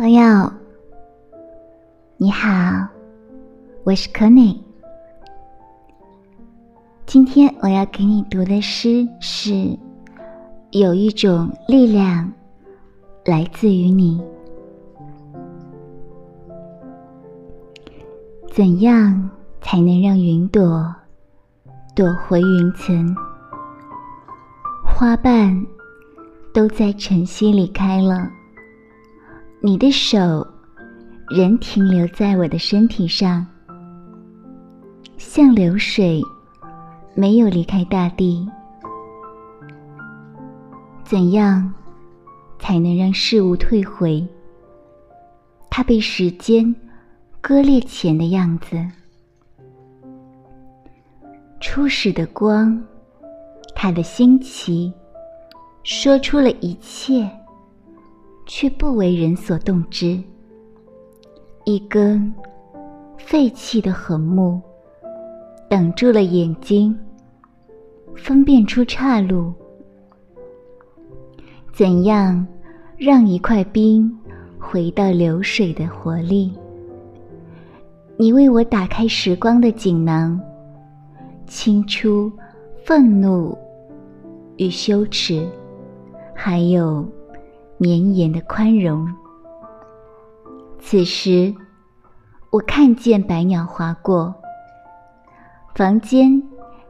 [0.00, 0.50] 朋友，
[2.16, 2.48] 你好，
[3.84, 4.58] 我是可内。
[7.04, 9.78] 今天我要给你读的诗是：
[10.70, 12.32] 有一种力量
[13.26, 14.18] 来自于你。
[18.50, 19.28] 怎样
[19.60, 20.94] 才能让云朵
[21.94, 23.14] 躲回云层？
[24.82, 25.62] 花瓣
[26.54, 28.30] 都在晨曦里开了。
[29.62, 30.46] 你的手
[31.28, 33.46] 仍停留在我的身体上，
[35.18, 36.22] 像流水，
[37.14, 38.48] 没有离开大地。
[41.04, 41.70] 怎样
[42.58, 44.26] 才能让事物退回
[45.68, 46.74] 它被时间
[47.42, 48.82] 割裂前的样子？
[51.60, 52.82] 初始的光，
[53.74, 54.90] 它的新奇，
[55.84, 57.30] 说出了一切。
[58.52, 60.20] 却不为人所动之。
[61.64, 62.34] 一根
[63.16, 64.60] 废弃的横木
[65.68, 66.98] 挡住了眼睛，
[68.16, 69.54] 分辨出岔路。
[71.72, 72.44] 怎样
[72.96, 74.12] 让一块冰
[74.58, 76.52] 回到流水的活力？
[78.16, 80.38] 你为我打开时光的锦囊，
[81.46, 82.30] 清出
[82.84, 83.56] 愤怒
[84.56, 85.48] 与羞耻，
[86.34, 87.08] 还有。
[87.82, 89.10] 绵延的宽容。
[90.78, 91.54] 此时，
[92.50, 94.34] 我看见百鸟划过，
[95.74, 96.30] 房间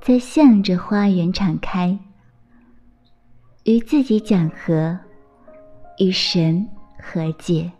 [0.00, 1.96] 在向着花园敞开，
[3.62, 4.98] 与自己讲和，
[6.00, 6.68] 与神
[7.00, 7.70] 和解。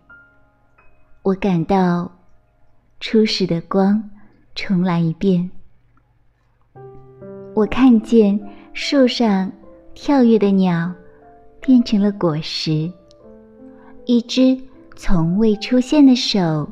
[1.22, 2.08] 我感到
[3.00, 4.00] 初始的光
[4.54, 5.50] 重来一遍。
[7.52, 8.38] 我看见
[8.72, 9.50] 树上
[9.92, 10.94] 跳跃的鸟。
[11.62, 12.92] 变成了果实，
[14.04, 14.60] 一只
[14.96, 16.68] 从未出现的手，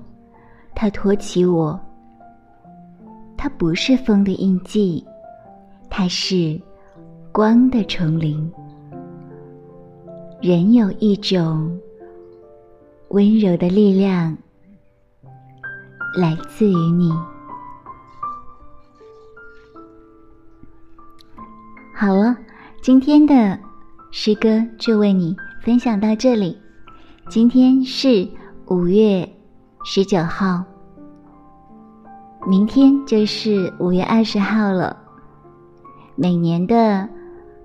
[0.75, 1.78] 它托起我。
[3.37, 5.03] 它不是风的印记，
[5.88, 6.60] 它是
[7.31, 8.53] 光的重临。
[10.42, 11.78] 人有一种
[13.10, 14.36] 温柔的力量，
[16.19, 17.12] 来自于你。
[21.94, 22.36] 好了，
[22.82, 23.56] 今天的。
[24.12, 26.59] 诗歌就为你分享到这里。
[27.28, 28.28] 今天是
[28.66, 29.28] 五月
[29.84, 30.65] 十九号，
[32.44, 34.97] 明天就是五月二十号了。
[36.16, 37.09] 每年的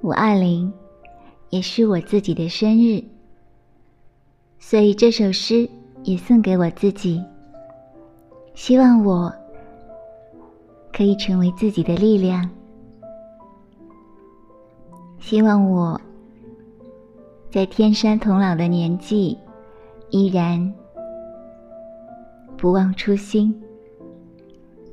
[0.01, 0.71] 五二零
[1.49, 3.03] 也是我自己的生日，
[4.59, 5.67] 所以这首诗
[6.03, 7.23] 也送给我自己。
[8.53, 9.33] 希望我
[10.93, 12.47] 可以成为自己的力量，
[15.19, 15.99] 希望我。
[17.55, 19.37] 在天山童姥的年纪，
[20.09, 20.73] 依然
[22.57, 23.57] 不忘初心，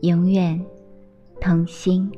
[0.03, 0.65] 永远
[1.41, 2.09] 童心。